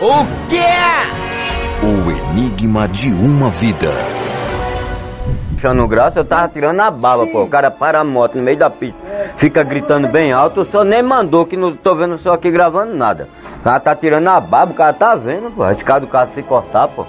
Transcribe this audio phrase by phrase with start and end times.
[0.00, 0.56] O quê?
[1.82, 3.90] O enigma de uma vida.
[5.56, 7.42] Achando graça, eu tava tirando a bala, pô.
[7.42, 8.96] O cara para a moto no meio da pista,
[9.36, 12.48] fica gritando bem alto, o senhor nem mandou que não tô vendo o senhor aqui
[12.48, 13.28] gravando nada.
[13.58, 15.64] O cara tá tirando a baba, o cara tá vendo, pô.
[15.64, 17.04] A escada do carro se cortar, pô.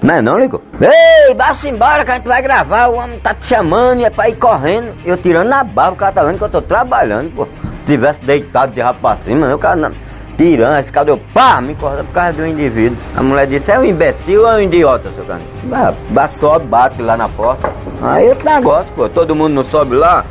[0.00, 0.62] Não é não, Ligo?
[0.80, 4.10] Ei, vá-se embora que a gente vai gravar, o homem tá te chamando e é
[4.10, 4.94] pra ir correndo.
[5.04, 7.46] Eu tirando a barba, o cara tá vendo que eu tô trabalhando, pô.
[7.84, 10.07] Se tivesse deitado de rabo pra cima, o cara não.
[10.38, 12.96] Tirando, a escada eu pá, me corta por causa do indivíduo.
[13.16, 15.40] A mulher disse, é um imbecil ou é um idiota, seu cara?
[15.64, 17.72] Vá, vá sobe, bate lá na porta.
[18.00, 20.24] Aí outro negócio, pô, todo mundo não sobe lá.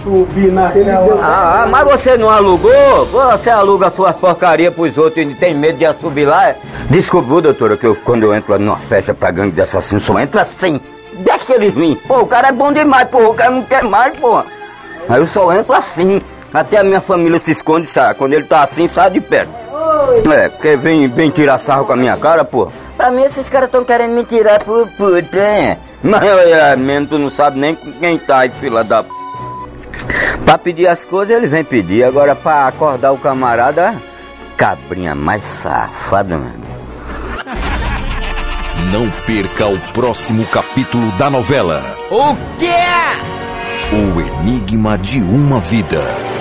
[0.00, 1.18] Subir naquela.
[1.20, 3.06] Ah, mas você não alugou?
[3.06, 6.54] Você aluga suas porcarias pros outros e tem medo de subir lá?
[6.88, 10.42] Descobriu, doutora, que eu, quando eu entro numa festa pra gangue de assassinos, só entra
[10.42, 10.80] assim.
[11.12, 11.96] Deixa eles vir.
[12.06, 14.44] Pô, o cara é bom demais, pô, o cara não quer mais, pô.
[15.08, 16.20] Aí eu só entro assim.
[16.54, 18.14] Até a minha família se esconde, sabe?
[18.14, 19.50] Quando ele tá assim, sai de perto.
[20.32, 22.70] É, porque vem, vem tirar sarro com a minha cara, pô.
[22.96, 25.76] Pra mim, esses caras tão querendo me tirar por puta, é.
[26.00, 29.10] Mas, é, mesmo, tu não sabe nem com quem tá aí, fila da p...
[30.44, 33.94] Pra pedir as coisas ele vem pedir, agora pra acordar o camarada,
[34.56, 36.64] cabrinha mais safada, mano.
[38.92, 41.80] Não perca o próximo capítulo da novela
[42.10, 42.66] O quê?
[43.92, 46.33] O Enigma de uma Vida.